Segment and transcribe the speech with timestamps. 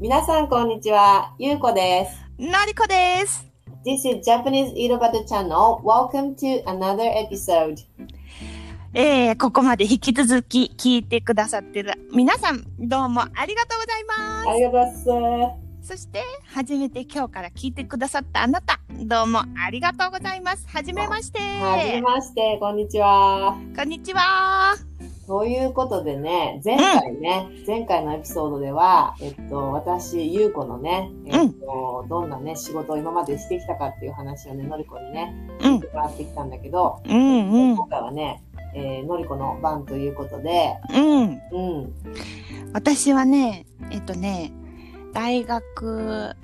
[0.00, 1.34] 皆さん、こんにちは。
[1.40, 2.20] ゆうこです。
[2.38, 3.44] のりこです。
[3.84, 5.82] This is Japanese Irobata Channel.
[5.82, 7.78] Welcome to another episode.
[8.94, 15.88] えー、ここまで引き続き聞いてくださってる皆さん、どうもありがとうございまありがとうございます。
[15.88, 15.94] す。
[15.94, 16.22] そして、
[16.54, 20.64] 初めて今日から聞いてくださったあなた、どうもありがとうございます。
[20.68, 21.40] はじめまして。
[21.40, 23.58] はじめまして、こんにちは。
[23.74, 24.76] こんにちは。
[25.28, 37.76] ということでね、前回ね、前回のエピソードでは、えっと、私、ゆうこのね、えっと、どんなね、仕事を今までしてきたかっていう話をね、のりこにね、うん聞いてもらってきたんだけど、うんうん。
[37.76, 38.42] 今回はね、
[38.74, 41.24] えー、のりこの番ということで、うん。
[41.52, 41.94] うん、
[42.72, 44.50] 私はね、えっとね、
[45.12, 46.36] 大学、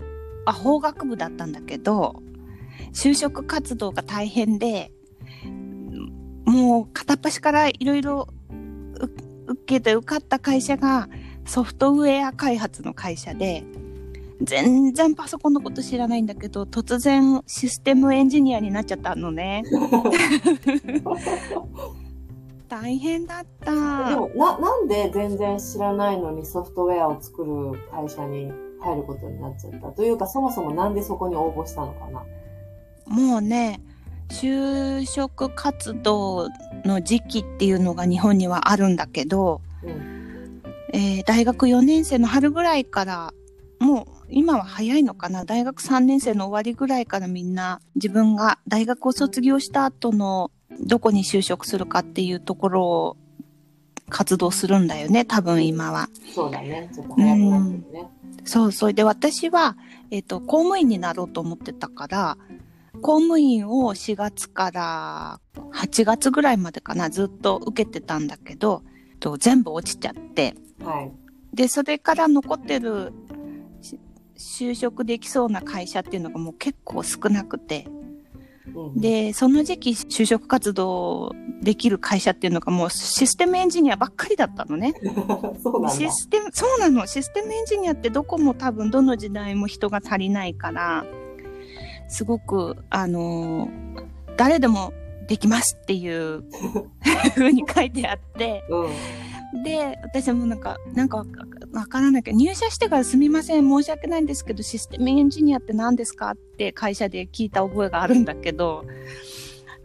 [0.45, 2.17] あ、法学部だったんだけど、
[2.93, 4.93] 就職活動が大変で、
[6.45, 8.44] もう片っ端からいろいろ受
[9.65, 11.09] けて受かった会社が
[11.47, 13.65] ソフトウェア開発の会社で、
[14.43, 19.63] 全然パソコンのこと知らないんだけど、突然システムエンジニアになっちゃったのね。
[22.69, 23.71] 大変だった。
[24.11, 27.53] でもな、なんで全然知らないのにソフトウェアを作る
[27.91, 28.51] 会社に
[28.81, 29.93] 入ることになっちゃった？
[29.93, 32.25] というか、そもそもなんでそこに応募したのかな？
[33.07, 33.81] もうね、
[34.31, 36.49] 就職活動
[36.85, 40.63] の時期っていうのが日本にはあるんだけど、うん。
[40.93, 43.33] えー大学4年生の春ぐらいから、
[43.81, 50.51] もう今は早いのかな、大学3年生の終わりぐらいからみんな自分が大学を卒業した後の
[50.81, 53.17] どこに就職するかっていうところを
[54.09, 56.09] 活動するんだよね、多分今は。
[56.35, 56.91] そうだね。
[56.95, 58.11] ちょっと早くなってるね。
[58.45, 59.77] そう、それで私は、
[60.11, 62.37] えっ、と、公務員になろうと思ってたから、
[63.05, 65.39] 公務員を4月から
[65.75, 68.83] 8月ぐらいまでかな、ずっと受けてたんだけど、
[69.21, 71.13] と全部落ちちゃって、はい。
[71.55, 73.13] で、それから残ってる
[73.83, 74.01] し
[74.39, 77.87] 就職できそうな会社っていうのがもう結構少なくて、
[78.75, 84.95] うん、で、その時期就職活動できる会社っていうのがもうシステムエンジニアばっかりだったのね。
[85.93, 87.07] システム、そうなの。
[87.07, 91.05] システムエンジニアってどこも多分どの時代も人が足りないから、
[92.15, 94.93] すごく、あのー誰でも
[95.27, 96.43] できますっていう
[97.35, 99.63] 風に書いてあって、うん。
[99.63, 101.25] で、私もなんか、なんかわ
[101.73, 108.85] わからないけど、入社してからすみません、申し訳ないんですけど、システムエンジニアって何ですかって会社で聞いた覚えがあるんだけど、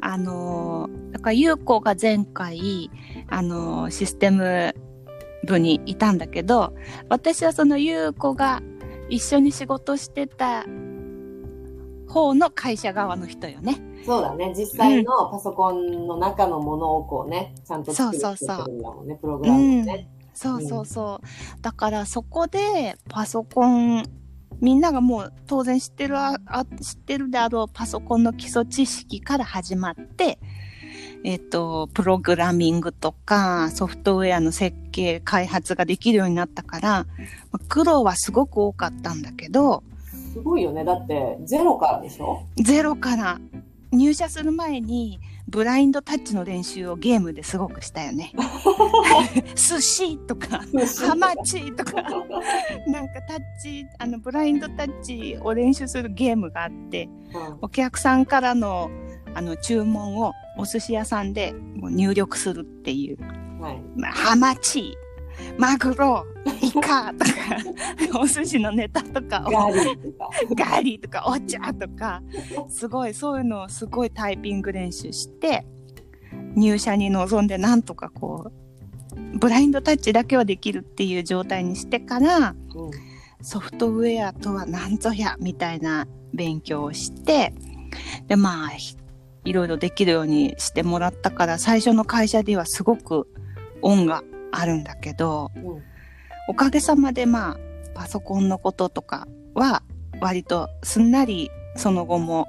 [0.02, 2.90] あのー、だから、ゆうこが前回、
[3.28, 4.74] あのー、システム
[5.46, 6.74] 部にいたんだけど、
[7.08, 8.62] 私はそのゆうこが
[9.10, 10.66] 一緒に仕事してた
[12.10, 13.80] 方の会社側の人よね。
[14.06, 14.54] そうだね。
[14.58, 20.10] 実際のパソコンの中のものをこうね、ちゃんと作るそうそうそう作ってるんだもんね、プログラムをね。
[20.34, 21.62] そうそうそう。
[21.62, 24.06] だからそこでパソコン、
[24.62, 30.40] みんながもう当然知ってるあ、あ知ってるであろうパソコンの基礎知識から始まって、
[31.24, 37.06] えっ、と、プログラミングとかソフトウェアの設計、開発ができるようになったから、
[37.52, 39.84] まあ苦労はすごく多かったんだけど、
[40.34, 40.84] すごいよね。
[40.84, 42.42] だって、ゼロからでしょ？
[42.58, 43.40] ゼロから
[43.92, 48.32] 入社する前にブラインドタッチの練習をゲームですごくしたよね。
[49.56, 50.62] 寿司とか、
[51.08, 51.94] ハマチとか、
[52.88, 58.90] なんかタッチ、あの、ブラインドタッチを練習するゲームがあって、うんお客さんからの、
[59.34, 63.18] あの、注文をお寿司屋さんでもう入力するっていう。
[63.62, 63.82] はい。
[63.96, 64.94] まあハマチ、
[65.60, 66.26] マグロ、
[66.62, 70.30] イカとか、お寿司のネタとかをガーリーとか。
[70.56, 72.24] ガーリーとかお茶とか、
[72.70, 75.66] すごい、そういうのをすごいタイピング練習して、
[76.56, 78.54] 入社に臨んでなんとかこ
[79.16, 82.92] う、ブラインドタッチだけはできるっていう状態にしてから、うん。
[83.42, 87.54] ソフトウェアとは何ぞや、みたいな勉強をして、
[88.30, 88.96] で、まあ、ひ
[89.44, 93.28] いろいろできるようにしてもらったから、最初の会社ではすごく
[93.82, 95.84] 恩があるんだけど、うん。
[96.48, 97.58] おかげさまでまあ、
[97.94, 99.84] パソコンのこととかは、
[100.20, 102.48] 割とすんなり、その後も、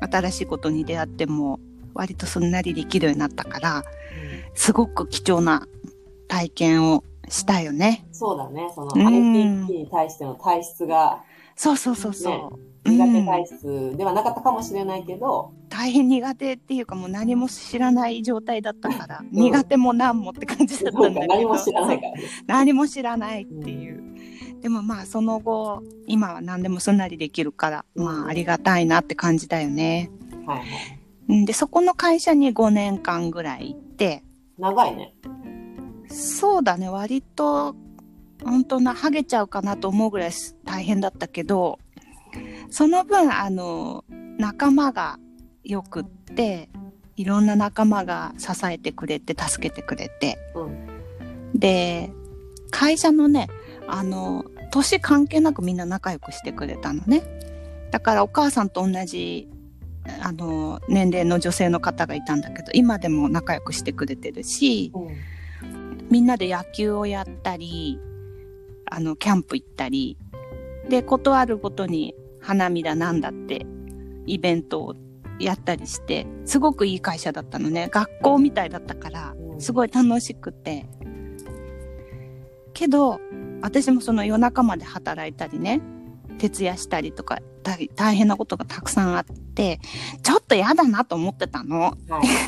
[0.00, 1.60] 新しいことに出会っても、
[1.94, 3.84] 割とすんなりできるようになったから、
[4.54, 5.66] すごく貴重な
[6.28, 8.06] 体験をしたよね。
[8.12, 8.70] そうだね。
[8.74, 11.22] そのうん ITP に対しての体質が
[11.56, 12.60] そうそうそうそう。
[12.86, 21.32] 苦手うん体質ではなかったかもしれないけど、大変苦手っていうかもう何も知らない状態だったから、苦手も何もって感じだったなんんだけど。
[21.32, 22.22] か何も知らないからね。
[22.46, 24.02] 何も知らないっていう。
[24.62, 30.10] でもまあその後、今は何でもすんなりできるから、まあありがたいなって感じだよね。
[30.46, 30.62] はい
[31.28, 34.22] で、そこの会社に5年間ぐらい行って、
[34.58, 35.14] 長いね。
[36.08, 37.74] そうだね、割と、
[38.44, 41.80] 本当な、ハゲちゃうかなと思うぐらいす大変だったけど、
[42.70, 44.04] その分、あの、
[44.38, 45.18] 仲間が
[45.64, 46.68] よくって、
[47.16, 50.38] いろんな仲間が支えてくれて、助けてくれて。
[50.54, 51.58] うん。
[51.58, 52.12] で、
[52.70, 53.48] 会社のね、
[53.88, 57.22] あの、年関係なくみんな仲良くしてくれたのね。
[57.90, 59.48] だからお母さんと同じ、
[60.20, 65.10] あの、年齢の女性の方がいたんだけど、今でも仲良くしてくれてるし、う
[65.66, 66.06] ん。
[66.10, 67.98] みんなで野球をやったり、
[68.90, 70.18] あの、キャンプ行ったり、
[70.88, 72.14] で、ことあるごとに
[72.46, 73.66] 花見だなんだって、
[74.24, 74.94] イベントを
[75.40, 77.88] やったりして、すごくいい会社だったのね。
[77.90, 80.86] 学校みたいだったからう、んすごい楽しくて。
[82.72, 83.18] けど、
[83.62, 85.80] 私もその夜中まで働いたりね、
[86.38, 89.80] 徹夜したりとか、大大変なことがたくさんあって、
[90.22, 91.80] ちょっと嫌だなと思ってたの。
[91.80, 91.96] は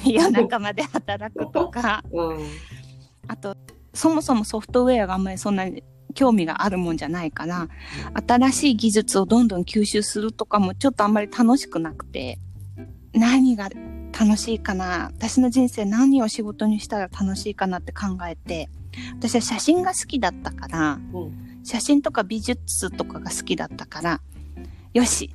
[0.05, 0.15] い。
[0.15, 2.05] 夜中まで働くとか。
[2.12, 2.39] うん。
[3.27, 3.56] あと、
[3.94, 5.83] そもそもソフトウェアがあんまりそんなに
[6.14, 7.69] 興味があるもんじゃないから、
[8.26, 12.38] 新しい技術をどんどん吸収するとかもちょっとあんまり楽しくなくて、
[13.12, 13.69] 何が
[14.19, 18.69] 楽しいかな私の人生何を仕事にしたら楽しいかなって考えて、
[19.19, 21.49] 私は写真が好きだったから、うん。
[21.64, 24.20] 写真とか美術とかが好きだったから、
[24.94, 25.34] よし、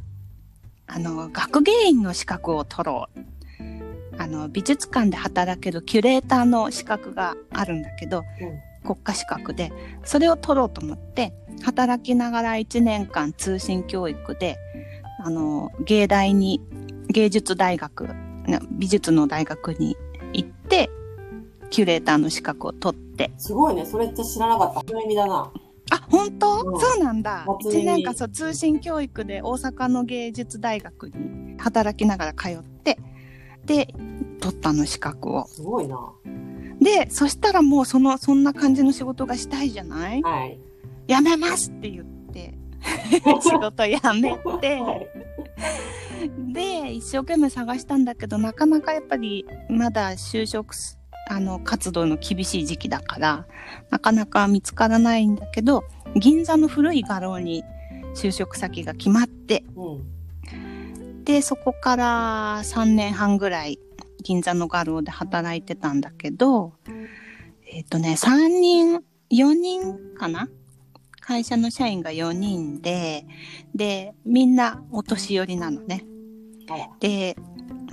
[0.87, 3.19] あの、学芸員の資格を取ろう。
[4.17, 8.23] あの、美術館で働けるキュレーターの資格があるんだけど、
[8.83, 9.71] 国家資格で、
[10.03, 11.33] それを取ろうと思って、
[11.63, 14.57] 働きながら1年間通信教育で、
[15.23, 16.61] あの、芸大に、
[17.09, 18.09] 芸術大学、
[18.47, 19.95] な美術の大学に
[20.33, 20.89] 行って、
[21.69, 23.85] キュレーターの資格を取って、すごいね。
[23.85, 24.79] それって知らなかった。
[24.81, 25.51] 初耳だな。
[25.91, 27.45] あ、本当、うんそうなんだ。
[27.47, 32.97] 初耳1年間そう通信教育で大阪の芸術大学に働きながら通って、
[33.65, 33.87] で、
[34.39, 35.47] 取ったの資格を。
[35.47, 35.97] すごいな。
[36.83, 40.21] で、そしたらもうその、そんな感じの仕事がしたいじゃない？
[40.21, 40.59] はい。
[41.07, 42.53] 辞めますって言って、
[43.41, 46.53] 仕事辞めて、 はい。
[46.53, 50.97] で、一生懸命探したんだけど、なかなかやっぱりまだ就職す、
[51.29, 53.45] あの、活動の厳しい時期だから、
[53.89, 55.83] なかなか見つからないんだけど、
[56.15, 57.63] 銀座の古い画廊に
[58.15, 61.23] 就職先が決まって、うん。
[61.23, 63.79] で、そこから3年半ぐらい
[64.23, 66.73] 銀座の画廊で働いてたんだけど、
[67.67, 70.47] えっ、とね、3人、4人かな？
[71.19, 73.25] 会社の社員が4人で、
[73.73, 76.03] で、みんなお年寄りなのね。
[76.99, 77.37] で、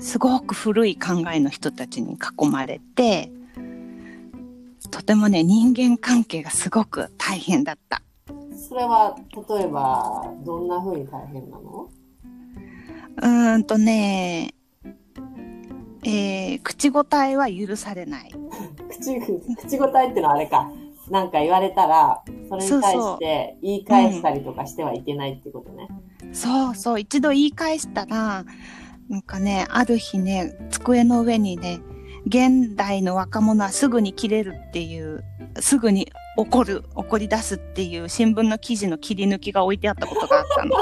[0.00, 3.30] すごく古い考えの人たちに囲まれて、
[4.90, 8.02] とてもね、人間関係がすごく大変だった。
[8.56, 9.16] それは、
[9.48, 11.90] 例えば、どんな風に大変なの？
[13.16, 14.54] うーんとね、
[16.02, 18.32] えー、口答えは許されない。
[18.88, 19.20] 口、
[19.56, 20.70] 口答えってのはあれか。
[21.10, 25.88] なんか言われたら、それに対して言い返したりとかしてはいけないってことね。
[26.32, 28.44] そうそう、一度言い返したら、
[29.08, 31.80] なんかね、ある日ね、机の上にね、
[32.26, 35.24] 現代の若者はすぐに切れるっていう、
[35.58, 40.76] すぐに怒る、怒り出すっていう新聞の記事の切り抜きが置いてあったことがあったの。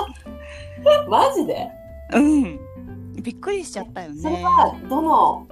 [1.09, 1.69] マジで？
[2.12, 2.61] うん。
[3.20, 4.44] びっくりしちゃったよそれね。
[4.44, 5.47] は、どの、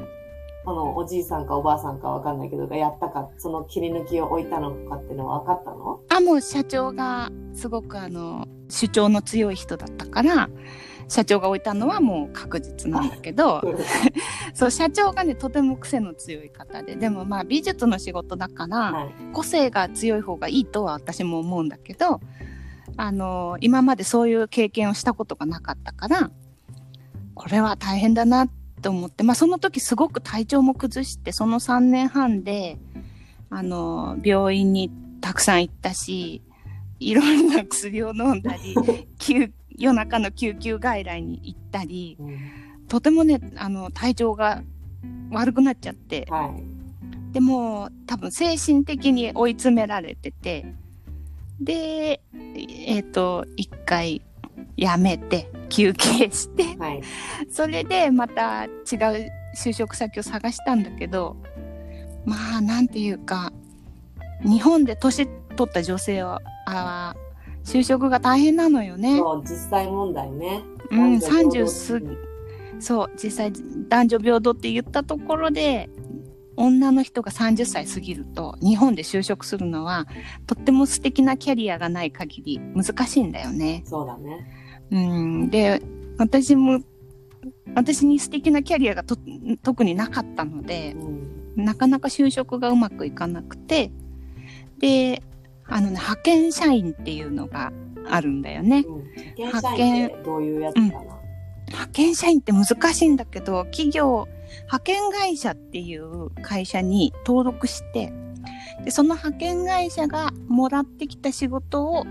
[0.64, 6.00] このおじいさんかおばあさんかわかんないけど、がやったか、その切り抜きを置いたのかっていうのは分かったの？
[6.08, 10.48] あ、もう社長がすごくあの、主張の強い人だったから、
[11.08, 13.62] 社長が置いたのはもう確実なんだけど、
[14.54, 19.08] そう、社長がね、とても癖の強い方で、でもまあ美術の仕事だから、はい。
[19.32, 22.20] 個性が強い方がいいとは私も思うんだけど、
[22.96, 26.30] あの、今までそういう経験をしたことがなかったから、
[27.36, 28.48] これは大変だな
[28.82, 32.78] と思って、まあその時すごく体調も崩して、その3年半で、
[33.48, 34.90] あの、病院に
[35.20, 36.42] たくさん行ったし、
[36.98, 38.74] いろんな薬を飲んだり、
[39.20, 42.38] 救夜中の救急外来に行ったり、うん
[42.88, 44.62] とてもね、あの、体調が
[45.30, 46.76] 悪くなっちゃって、はい。
[47.36, 50.72] でも多分精神的に追い詰められてて
[51.60, 52.22] で
[52.86, 54.22] えっ、と一回
[54.76, 57.02] やめて休憩してはい。
[57.50, 58.70] それでまた違う
[59.56, 61.36] 就職先を探したんだけど
[62.24, 63.52] まあなんていうか
[64.42, 67.14] 日本で年取った女性はあ
[67.64, 69.18] 就職が大変なのよね。
[69.18, 70.62] そう、実際問題ね。
[70.92, 72.16] うん、男女平等30過ぎ
[72.78, 73.52] そう実際
[73.88, 75.88] 男女平等って言ったところで
[76.56, 80.06] 女の人が30歳過ぎると日本で就職するのは
[80.46, 83.82] とっても素敵なキャリアがない限り難しいんだよね。
[83.86, 84.46] そうだね。
[84.90, 85.82] うん、で
[86.18, 86.80] 私も
[87.74, 89.16] 私に素敵なキャリアがと
[89.62, 91.36] 特になかったのでうん。
[91.56, 93.90] なかなか就職がうまくいかなくて
[94.78, 95.22] で
[95.64, 97.72] あのね派遣社員っていうのが
[98.08, 98.84] あるんだよね。
[98.86, 99.04] うん、
[99.36, 100.90] 派遣どういうやつかな、
[101.68, 104.28] 派遣社員って難しいんだけど、企業、
[104.64, 108.12] 派遣会社っていう会社に登録して、
[108.84, 112.04] で、その派遣会社がもらってきた仕事を、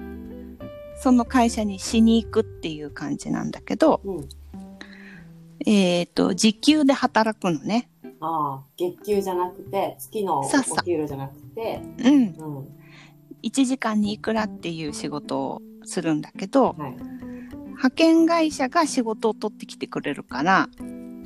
[0.97, 4.29] その会社にしに行くっていう感じなんだけど、うん。
[5.65, 7.89] えっ、と、時給で働くのね。
[8.19, 10.49] ああ、月給じゃなくて、月のお
[10.83, 12.13] 給料じゃなくて、うん。
[12.13, 12.67] うん。
[13.43, 16.91] 1時間にいくらっていう仕事をするんだけど、はい。
[17.67, 20.69] 派遣会社が仕事を取ってきてくれるから、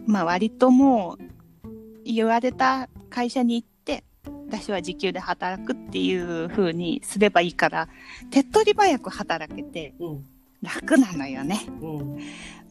[0.09, 1.17] まあ割とも
[1.63, 1.69] う
[2.03, 4.03] 言われた会社に行って、
[4.47, 7.87] 私は時給で働くっていう風にすればいいから、
[8.31, 10.25] 手っ取り早く働けてうん。
[10.63, 11.61] 楽なのよね。
[11.79, 12.17] うん。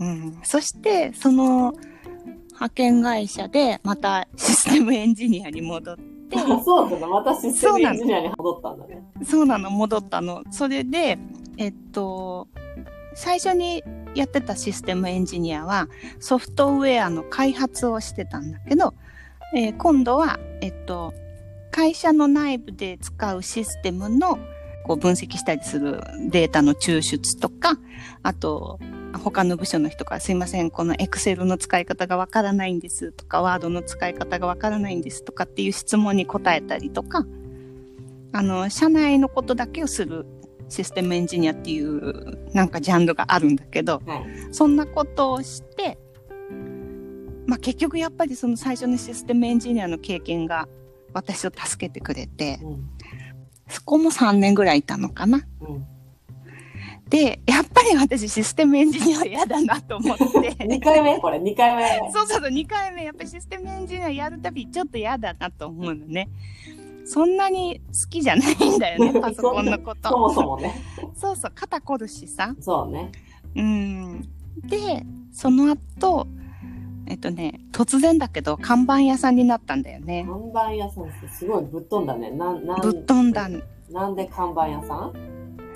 [0.00, 0.40] うん。
[0.42, 1.74] そして、その
[2.46, 6.02] 派遣会社でまたシステムエンジニアに戻って、
[6.36, 7.06] あ そうなんだ。
[7.06, 9.00] またシステムエンジニアに戻ったんだね。
[9.24, 10.42] そうなの、戻ったの。
[10.50, 11.16] それで、
[11.56, 12.48] えっと、
[13.14, 13.84] 最初に
[14.18, 15.88] やってたシステムエンジニアは
[16.20, 18.94] ソフトウェアの開発をしてたんだけど、
[19.54, 21.14] えー今度は、えっと、
[21.70, 24.38] 会社の内部で使うシステムの
[24.88, 27.78] こう分析したりするデータの抽出とか、
[28.22, 28.80] あと、
[29.12, 37.26] 他の部署の人からすいません、この Excel の使い方がわからないんですとか、Word の使い方がわからないんですとかっていう質問に答えたりとか、
[38.32, 40.26] あの、社内のことだけをする
[40.68, 44.54] システムエンジニアっていうなんかジャンルがあるんだけど、はい。
[44.54, 45.98] そんなことをして、
[47.46, 50.68] まあ結局やっぱりその最初のシステムエンジニアの経験が
[51.12, 52.90] 私を助けてくれて、うん。
[53.68, 55.46] そこも3年ぐらいいたのかな。
[55.60, 55.86] うん。
[57.08, 60.24] で、やっぱり私システムエンジニアは嫌だなと思って。
[60.64, 61.18] 2回目？
[61.18, 62.12] これ？2回目。
[62.12, 66.28] そうそうそう、2回目、やっぱりシステムエンジニアやるたびちょっと嫌だなと思うのね。
[67.10, 70.10] そんなに好きじゃないんだよね、 パソコンのこと。
[70.10, 70.74] そもそもね。
[71.14, 72.54] そうそう、肩凝るしさ。
[72.60, 73.10] そうね。
[73.56, 74.28] うん。
[74.64, 76.26] で、その後、
[77.06, 80.26] えっとね、突然だけど、看板屋さんになったんだよね。
[80.28, 82.30] 看板屋さんってすごいぶっ飛んだね。
[82.30, 83.48] なん、なん、ぶっ飛んだ。
[83.90, 85.12] なんで看板屋さん？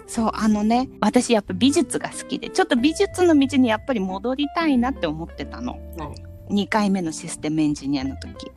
[0.06, 5.72] そう、あのね、私やっぱ美術が好きで、ちょっと美術の道にやっぱり戻りたいなって思ってたの。
[5.72, 5.78] は
[6.50, 6.54] い。
[6.54, 8.50] 2回目のシステムエンジニアの時。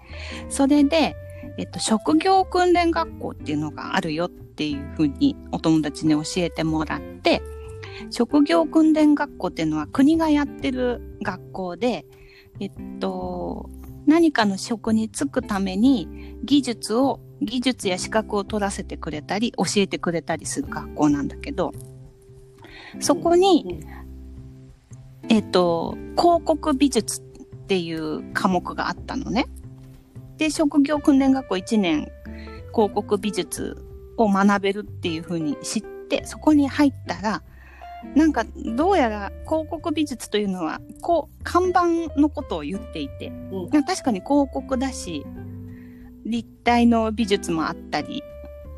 [0.50, 1.15] それで、
[1.57, 7.41] えっと、職業訓練学校っていうのがあるよっていうふうにお友達に教えてもらって、
[8.09, 12.05] 職業訓練学校っていうのは国がやってる学校で、
[12.59, 13.69] えっと、
[14.05, 21.71] 何かの職に就くために技術を、技術や資格を取らせてくれたり、教えてくれたりする学校なんだけど、
[22.99, 23.81] そこに、
[25.29, 27.23] えっと、広告美術っ
[27.67, 29.47] ていう科目があったのね。
[30.38, 32.12] で、職業訓練学校1年
[32.74, 33.77] 広告美術
[34.18, 37.44] を学べるっていう風に知って、そこに入ったら、
[38.13, 43.70] なんかどうやら広告美術というのは、こう、看板のことを言っていて、うん。
[43.72, 45.25] まあ確かに広告だし、
[46.25, 48.24] 立体の美術もあったり、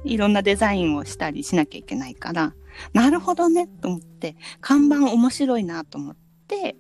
[0.03, 2.53] いろんなデザインをしたりしなきゃいけないから、
[2.93, 6.15] なるほどね、と思って、看板面白いなと思っ
[6.47, 6.77] て、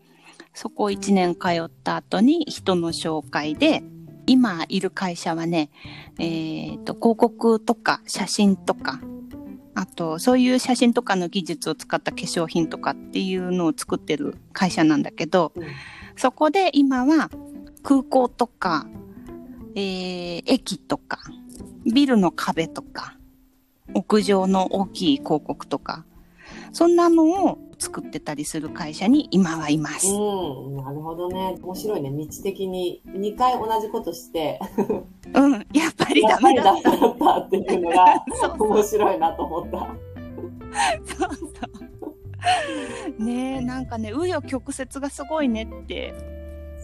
[0.53, 3.83] そこ1年通った後に人の紹介で、
[4.27, 5.69] 今いる会社はね、
[6.19, 8.99] えっ、と、広告とか写真とか、
[9.73, 15.63] あと、そういう写真とかの技術を使った化粧品とかっていうのを作ってる会社なんだけど、うん。
[16.17, 17.29] そこで今は
[17.83, 18.85] 空港とか、
[19.75, 21.19] えー駅とか、
[21.91, 23.17] ビルの壁とか、
[23.93, 26.05] 屋上の大きい広告とか、
[26.71, 30.07] そんなのを作ってたりする会社に今はいます。
[30.07, 30.11] う
[30.71, 31.57] ん、なるほどね。
[31.61, 32.11] 面白いね。
[32.11, 34.59] 道的に2回同じことして、
[35.33, 36.81] うん、やっぱりやダメだっ。
[36.81, 38.23] ただったっていうのが
[38.59, 39.77] 面白いなと思った。
[41.05, 41.45] そうそ
[43.19, 43.23] う。
[43.23, 46.13] ねえ、なんかね、紆余曲折がすごいねって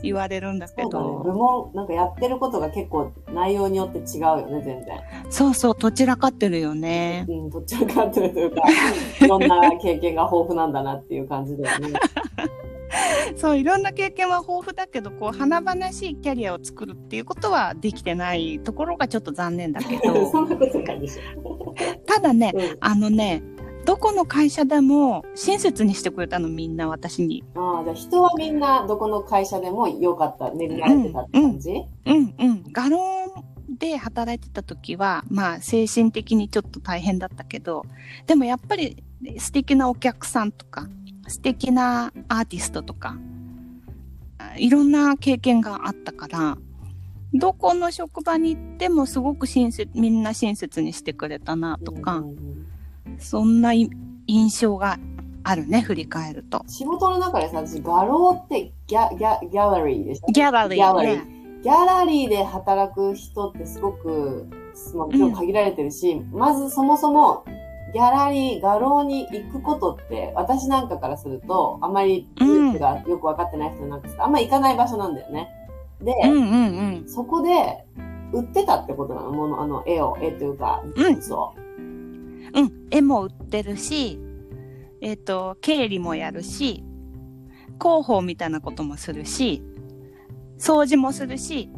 [0.03, 1.05] 言われるんだけそうだね。
[1.05, 5.01] 部ど、門、なんかやってることが結構内容によって違うよね、全然。
[5.29, 7.25] そうそう、どちらかってるよね。
[7.29, 8.61] うん、どっちらかっていうというか、
[9.25, 11.93] いろんな経験が豊富なんだなっていう感じだよね。
[13.35, 20.31] そう、いろんな経験は豊富だけど、こう、華々しいキャリアを作るっていうことはできてないところがちょっと残念だけど。
[22.05, 23.41] ただね、うんあのね、
[23.85, 27.43] どこの会社でも親切にしてくれたの、みんな私に。
[27.55, 31.71] ああ、じゃあ人はみんなどこの会社でも良かった、恵まれてたって感じ、
[32.05, 32.63] うんうん。
[32.71, 32.99] 画廊
[33.69, 37.85] で働いてた時は、まあ精神的にちょっと大変だったけど、
[38.25, 39.03] でもやっぱり
[39.37, 40.87] 素敵なお客さんとか、
[41.27, 43.17] 素敵なアーティストとか、
[44.37, 46.57] あいろんな経験があったから、
[47.33, 52.72] どこの職場に行ってもすごく親切、みんな親切にしてくれたなとか、うんうんうん
[53.19, 53.89] そんない
[54.27, 54.97] 印象が
[55.43, 56.63] あるね、振り返ると。
[56.67, 60.75] 仕事の中でさ、私、画廊ってギャ、ギャ、ギャラリーでしょギャラリー。
[60.75, 61.21] ギャラリー
[61.63, 64.49] ギャラリーで働く人ってすごく、
[64.95, 67.45] まあ、今日限られてるし、まずそもそも、
[67.93, 75.49] ギャラリー、画廊に行くことって、私なんかからすると、あまりルーツがよくわかってない人なんかするとあんま行かない場所なんだよね。
[76.01, 77.07] で、うんうんうん。
[77.07, 77.85] そこで、
[78.33, 79.31] 売ってたってことなの？
[79.31, 81.53] もの、あの、絵を、絵というか、うん技術を。
[81.77, 81.92] うん、
[82.91, 84.19] 絵も売ってるし、
[85.01, 86.83] えっ、と、経理もやるし、
[87.81, 89.63] 広報みたいなこともするし、
[90.59, 91.69] 掃除もするし、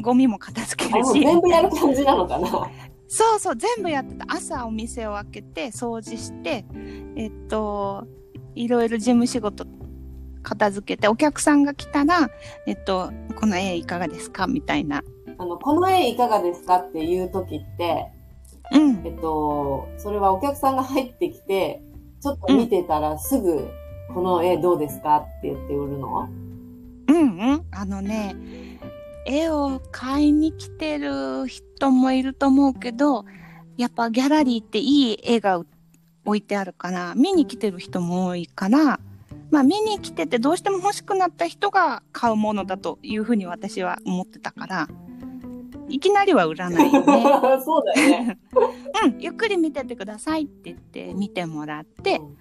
[0.00, 2.48] ゴミも片付けるし、全部やる感じなのかな？
[3.08, 4.26] そうそう、全部やってた。
[4.28, 6.64] 朝お店を開けて、掃除して、
[7.16, 8.06] えっと、
[8.54, 9.66] いろいろ事務仕事
[10.42, 12.30] 片付けて、お客さんが来たら、
[12.66, 14.46] えっと、この絵いかがですか？
[14.46, 15.02] みたいな。
[15.38, 16.76] あの、この絵いかがですか？
[16.76, 18.06] っていう時って、
[18.72, 19.02] うん。
[19.04, 21.82] えっと、それはお客さんが入ってきて、
[22.20, 23.68] ちょっと見てたらすぐ、
[24.14, 26.28] この絵どうですかって言って売るの？
[27.08, 27.66] うんうん。
[27.70, 28.34] あのね、
[29.26, 33.24] 絵を買いに来てる人もいると思うけど、
[33.76, 35.62] やっぱギャラリーっていい絵が
[36.24, 39.00] 置いてあるから、見に来てる人も多いから、
[39.50, 44.88] まあ見に来ててどうしても欲しくなった人が買うものだというふうに私は思ってたから、
[45.90, 47.22] いきなりは売らないよね。
[47.64, 48.38] そうだよね。
[49.04, 52.36] うん、ゆっくり見ててくださいって言って見てもらって、うん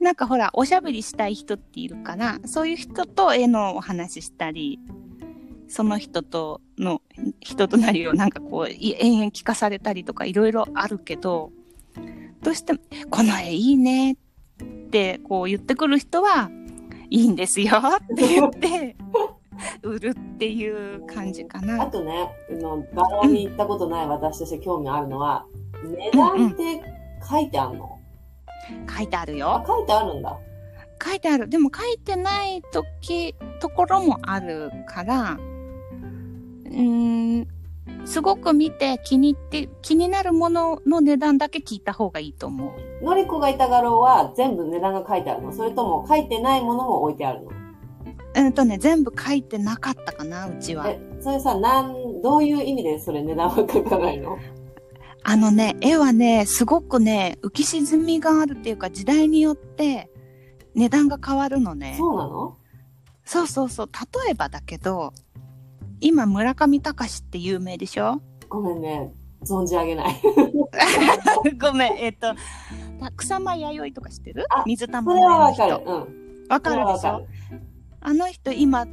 [0.00, 4.78] なんかほら、おしゃべりしたい人っているから、そういう人と絵のお話ししたり、
[5.66, 7.02] その人との、
[7.40, 11.50] 人となりをなんかこう、い延々聞かされたりとかいろいろあるけど、
[12.42, 12.78] どうしても、
[13.10, 14.16] この絵いいねっ
[14.90, 16.50] てこう言ってくる人は、
[17.10, 17.72] いいんですよ
[18.12, 18.96] って言って、
[19.82, 21.86] 売るっていう感じかあな。
[21.86, 25.44] とね、あの、画廊に行ったことない私として興味あるのは、
[25.84, 26.82] 値段って
[27.28, 27.98] 書いてあるの、
[28.96, 30.38] 書いてあるあよ。、書いてあるんだ。
[31.04, 31.48] 書いてある。
[31.48, 37.48] でも書いてない時、ところもあるから、うーん、
[38.04, 43.04] すごく見て気に入って、気になるものの値段だけ聞いた方がいいと思う。
[43.04, 47.50] のりこがいた画廊は全部値段が書いてあるのそれとも書いてないものも置いてあるの
[48.38, 50.88] うんとね、全部書いてなかったかな、うちは。
[50.88, 54.38] え、それさ、なん、どういう意味でそれ値段は書かないの？
[55.24, 60.10] あのね、絵はね、すごくね、浮き沈みがあるっていうか、時代によって
[60.74, 61.96] 値段が変わるのね。
[61.98, 62.56] そうなの？
[63.24, 63.88] そうそうそう。
[64.24, 65.12] 例えばだけど、
[66.00, 68.22] 今、村上隆って有名でしょ？
[68.48, 69.12] ごめんね。
[69.44, 70.20] 存じ上げない。
[71.60, 72.34] ごめん、えっ、と、
[73.16, 74.46] 草間弥生とか知ってる？
[74.50, 75.74] あ水玉それはの絵のわかる。
[75.74, 75.84] 人。
[75.84, 76.46] うん。
[76.48, 77.26] わかるでしょ？
[78.00, 78.86] あの人今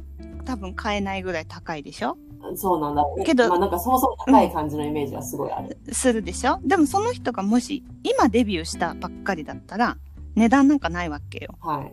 [0.44, 2.16] 多分買えないぐらい高いでしょ？
[2.50, 3.04] るそうなんだ。
[3.24, 5.76] けどまあなんかそもそも高い感じのイメージはすごいある。
[5.92, 6.60] するでしょ？
[6.64, 9.96] でもその人がもし今デビューしたばっかりだったら
[10.34, 11.56] 値段なんかないわけよ。
[11.60, 11.92] はい。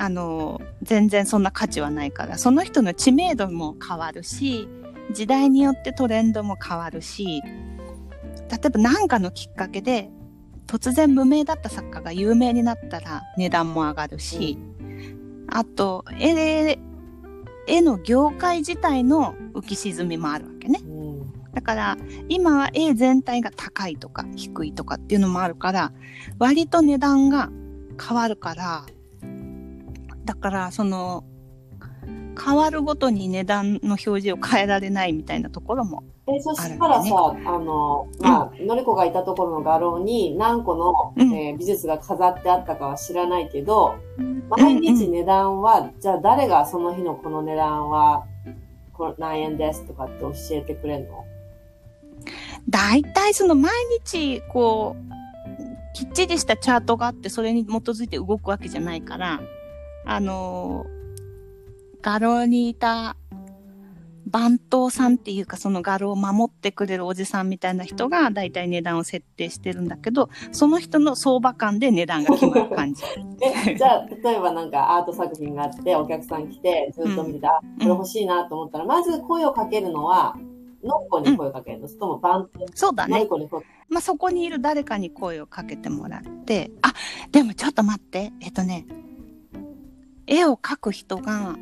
[0.00, 4.68] あの、全然そんな価値はないから、その人の知名度も変わるし、
[5.12, 10.08] 時代によってトレンドも変わるし、例えば何かのきっかけで
[10.68, 14.56] 突然無名だった作家が有名になったら値段も上がるし、
[15.50, 16.78] あと、絵、
[17.66, 20.80] 絵の業界自体の浮き沈みもあるわけね。
[20.84, 21.32] うん。
[21.52, 21.96] だから、
[22.28, 25.92] 今は絵全体が高いとか低いとかっていうのもあるから、
[26.38, 27.50] 割と値段が
[28.00, 28.86] 変わるから、
[30.24, 31.24] だから、その、
[32.42, 36.04] 変わるごとに値段の表示を変えられないみたいなところも。
[36.26, 41.34] え、そしたらさ、あの、まあ、のりこがいたところの画廊に何個の、うん。
[41.34, 43.96] えー美術が飾ってあったかは知らないけど、
[44.48, 48.24] 毎日値段は、じゃあ誰がその日のこの値段は、
[48.92, 51.24] これ何円ですとかって教えてくれるの？
[52.68, 53.72] 大体その毎
[54.04, 59.40] 日、こう、きっちりしたチャートがあって、それに基づいて動くわけじゃないから、
[60.04, 60.97] あのー
[62.02, 63.16] 画廊にいた
[64.28, 73.02] 番頭さんっていうか、その画廊を守ってくれるおじさんみたいな人が大体値段を設定してるんだけど、その人の相場感で値段が決まる感じ。
[73.66, 80.36] え、じゃあ、例えばなんかアート作品があって、お客さん来て、ずっと見てて、あ、これ欲しいなと思ったら、まず声をかけるのは、
[80.82, 83.26] のっこに声をかけるの、それともバンそうだね。
[83.88, 86.92] まあ、そこにいる誰かに声をかけてもらって、あ、
[87.32, 88.86] でもちょっと待って、えっとね、
[90.26, 91.56] 絵を描く人が、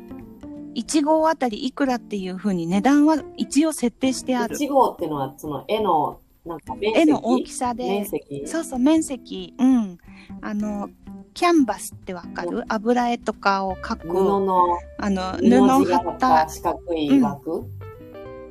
[0.77, 4.59] 1号あたりいくらっていう風に値段は一応設定してあける。
[4.59, 4.65] る。
[4.67, 9.97] 1号っていうのは、その絵の、なんか面積絵の大きさ面で、積そうそう、面積、うん。
[10.41, 10.89] あの、
[11.33, 12.63] キャンバスってわかる？
[12.67, 17.65] 油絵とかを描布く、の、あの、布布を貼ったた四角い枠、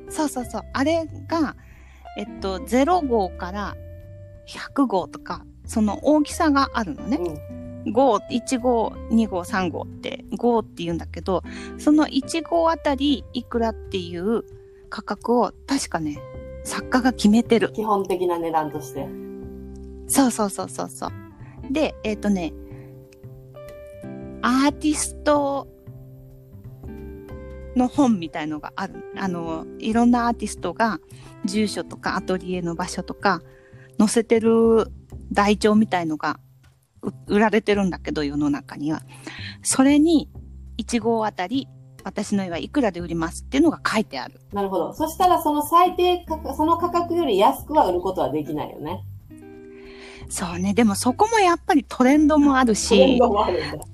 [0.09, 0.61] そうそうそう。
[0.73, 1.55] あれが、
[2.17, 3.75] えっと、0号から
[4.47, 7.17] 100号とか、その大きさがあるのね。
[7.17, 11.43] うん号、1号、2号、3号って号って言うんだけど、
[11.77, 14.43] その1号あたりいくらっていう
[14.89, 16.19] 価格を確かね、
[16.63, 17.71] 作家が決めてる。
[17.73, 19.07] 基本的な値段として。
[20.07, 21.11] そうそうそうそうそう。
[21.71, 22.53] で、えっ、とね、
[24.41, 25.67] アーティスト
[27.75, 28.93] の本みたいのがある。
[29.17, 30.99] あの、いろんなアーティストが
[31.45, 33.41] 住所とかアトリエの場所とか
[33.99, 34.87] 載せてる
[35.31, 36.46] 台帳みたいのがう
[37.27, 39.01] 売られてるんだけど、世の中には。
[39.61, 40.29] それに
[40.77, 41.67] 1号あたり
[42.03, 44.39] 私の絵はいくらで売りますっていうのが書いてある。
[44.53, 44.93] なるほど。
[44.93, 49.03] そしたらその最低価格、その価格より安くは売ることはできないよね。
[50.29, 50.73] そうね。
[50.73, 52.89] でもそこもやっぱりトレンドもあるし。
[52.89, 53.85] トレンドもあるんだ。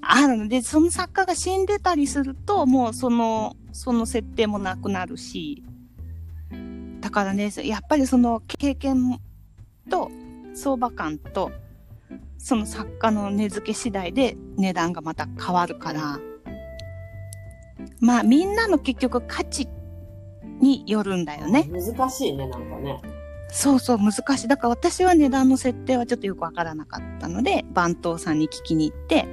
[0.00, 5.62] あるので、その作家が死んでたりすると、もうその、その設定もなくなるし。
[7.00, 9.20] だからね、やっぱりその経験
[9.90, 10.10] と
[10.54, 11.50] 相場感と、
[12.46, 16.20] その作家の値付け次第で値段がまた変わるから。
[17.98, 19.66] まあみんなの結局価値
[20.60, 21.68] によるんだよね。
[21.68, 23.02] 難しいね、なんかね。
[23.48, 24.48] そうそう難しい。
[24.48, 29.26] だから私は値段の設定はちょっとよくわからなかったので、番頭さんに聞きに行って、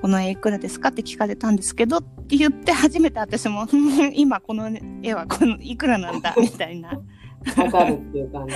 [0.00, 3.66] この絵いくらですかって聞かれたんですけどって言って初めて私も
[4.16, 4.70] 今この
[5.02, 6.98] 絵はこのいくらなんだみたいな。
[7.58, 8.54] わかるっていう感じ。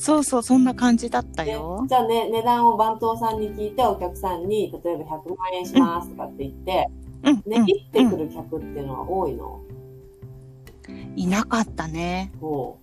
[0.00, 1.84] そうそう、そんな感じだったでよ。
[1.86, 6.88] じゃあね、値段を番頭さんに聞いて、お客さんに、例えば100万円しますとかって言って、
[7.22, 9.60] うん、切ってくる客っていうのは多いの？
[11.16, 12.32] いなかったね。
[12.40, 12.78] も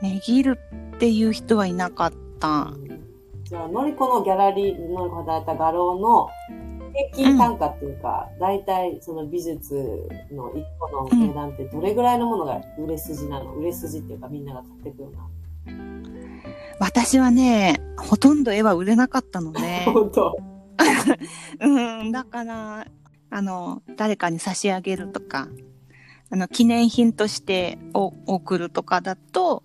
[0.00, 0.58] 値切る
[0.94, 2.72] っていう人はいなかった。
[2.72, 2.80] う。
[3.44, 6.30] じゃあ、のりこのギャラリー、のりこ働いた画廊の
[7.12, 13.52] 平均単価っていうか、大体その美術の一個の値段ってどれぐらいのものが売れ筋なの？
[13.56, 15.18] 売れ筋っていうかみんなが買ってくるな。
[16.78, 19.84] 私はね、ほとんど絵は売れなかったのね。
[19.88, 20.36] 本当。
[21.60, 22.86] うん、だから、
[23.30, 25.48] あの、誰かに差し上げるとか、
[26.30, 29.62] あの、記念品としてお送るとかだと、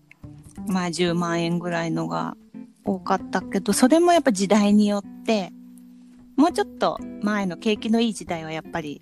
[0.68, 2.38] まあ10万円ぐらいのが
[2.86, 5.52] 多かったけど、それもやっぱ時代によって、
[6.38, 9.02] もうちょっと前の景気のいい時代はやっぱり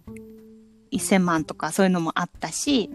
[0.91, 2.89] 1000万とかそういうのもあったし、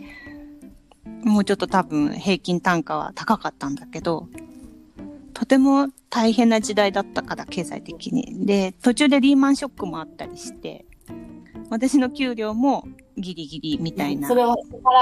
[1.23, 4.29] もうちょっと多分平均単価は高かったんだけど、
[5.35, 8.47] とても大変な時代だったから、経済的に。
[8.47, 10.87] で、途中でリーマンショックもあったりして、
[11.71, 14.35] 私の給料もギリギリみたいなそ。
[14.35, 14.55] れを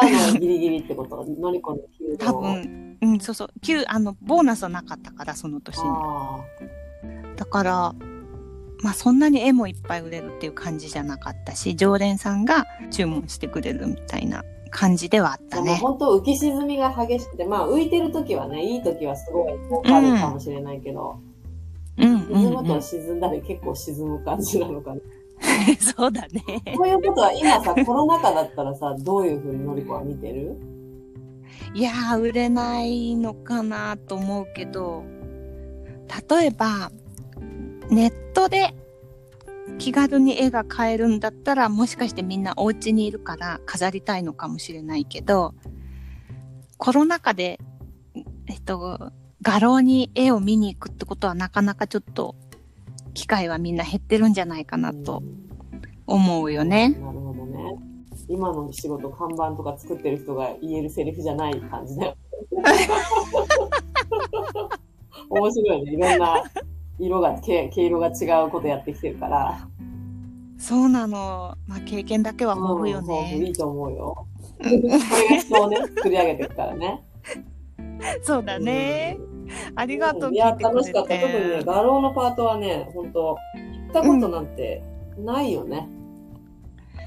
[0.02, 1.24] 払うのがギリギリってこと？
[1.38, 3.48] のりこの給料多分、うん、そうそう。
[3.60, 5.82] 給、あの、ボーナスはなかったから、その年に。
[5.86, 6.40] あ
[7.36, 7.94] だから、
[8.82, 15.76] まあそんなに絵もいっぱい売れるっていう感じじゃなかったし、常連さんが注文してくれるみたいな感じではあったね。
[15.76, 21.20] 本当浮き沈みが激しくて、まあ浮いてる時はね、いい時はすごい効果あるかもしれないけど、
[21.98, 22.82] うん、沈うん、むとうん。
[22.82, 25.00] 沈んだり結構沈む感じなのかな。
[25.96, 26.42] そうだね。
[26.76, 30.56] こういうことは今さ、コロナ禍だったらさ、どういうふうにのりこは見てる？
[31.74, 35.04] いやー、売れないのかなと思うけど、
[36.30, 36.90] 例えば、
[37.90, 38.74] ネットで
[39.78, 45.54] 気軽に絵が買えるんだったら、もしかしてみんなお家にいるから飾りたいのかもしれないけど、
[46.78, 47.60] コロナ禍で、
[48.46, 52.36] えっと、画廊に絵を見に行くってことはなかなかちょっと、
[53.14, 55.22] 機会はみんな減ってるんじゃないかなと
[56.06, 56.90] 思うよね。
[56.90, 57.76] なるほどね。
[58.28, 62.16] 今の仕事、看板とか作ってる人が言えるセリフじゃない感じだよ。
[65.28, 65.92] 面白いね。
[65.92, 66.42] いろんな
[67.02, 69.68] 色が、毛毛色が違うことやってきてるから。
[70.58, 71.56] そうなの。
[71.66, 73.08] まあ経験だけは豊富ようんい
[73.40, 73.50] ね。
[73.50, 74.26] いと思うよ。
[74.62, 74.98] これが
[75.36, 77.02] 人をね、作り上げていくからね。
[78.22, 79.18] そうだね。
[79.74, 81.14] ありがとう、いや、楽しかった。
[81.14, 81.64] 特にね、て。
[81.64, 83.36] 画廊のパートはね、本当行
[83.90, 84.82] ったことなんて
[85.18, 85.88] ないよね。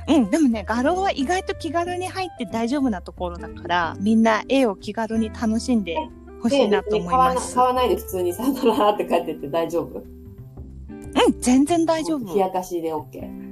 [0.08, 5.98] うん、でもね、画廊は意外と気軽に入って大丈夫なところだから、みんな絵を気軽に楽しんで
[6.42, 7.56] ほしいなと思い買わなます。
[7.56, 10.00] 買わないで普通にさよならって帰ってって大丈夫？
[10.00, 12.34] うん、全然大丈夫。
[12.34, 13.46] 冷やかしで OK。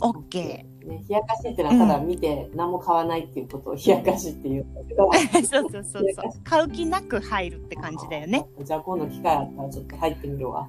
[0.00, 4.66] オッケね、冷やかしってのはただ見て何も買わないっていうことを冷やかしって言う。
[5.46, 6.42] そうそうそうそう。
[6.42, 8.46] 買う気なく入るって感じだよね。
[8.62, 10.68] じゃあ今度機会あったらちょっと入ってみるわ。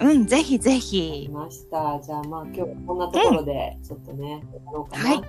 [0.00, 1.28] うん、ぜひぜひ。
[1.32, 2.00] ました。
[2.00, 5.10] じゃあまあ今日はこんなところでちょっとね、うかな。
[5.10, 5.22] はい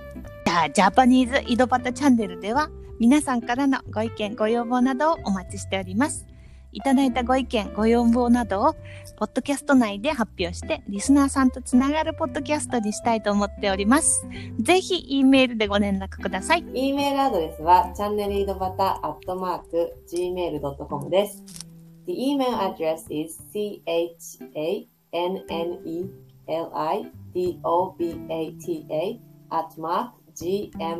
[0.50, 6.26] じゃあ、ジャパニーズ井戸端チャンネルでは、皆さんからのご意見、ご要望などをお待ちしております。
[6.72, 8.74] いただいたご意見、ご要望などを、
[9.16, 14.26] ポッドキャスト内で発表して、リスナーさんとつながるポッドキャストにしたいと思っております。
[14.60, 16.64] ぜひ、E メールでご連絡ください。
[16.74, 21.69] E メールアドレスは、チャンネル井戸端アットマーク、gmail.com です。
[22.10, 24.90] The email address is chanelidobata
[29.52, 30.98] at mark gmail.com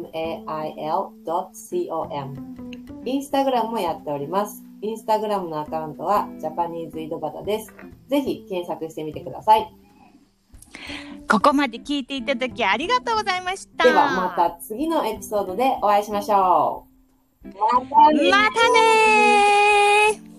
[3.05, 4.63] インスタグラムもやっております。
[4.83, 7.75] インスタグラムのアカウントはジャパニーズ井戸端です。
[8.07, 9.69] ぜひ検索してみてください。
[11.29, 13.83] ここまで聞いていただきありがとうございました。
[13.83, 16.87] ではまた次のエピソードでお会いしましょ
[17.45, 17.49] う。
[17.49, 20.30] またねまたねー